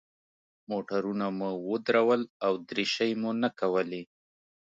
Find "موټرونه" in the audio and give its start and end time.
0.69-1.25